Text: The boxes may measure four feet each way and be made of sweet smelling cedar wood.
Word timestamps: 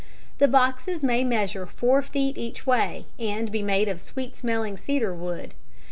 The 0.39 0.47
boxes 0.47 1.03
may 1.03 1.23
measure 1.23 1.67
four 1.67 2.01
feet 2.01 2.35
each 2.35 2.65
way 2.65 3.05
and 3.19 3.51
be 3.51 3.61
made 3.61 3.87
of 3.87 4.01
sweet 4.01 4.35
smelling 4.35 4.75
cedar 4.75 5.13
wood. 5.13 5.53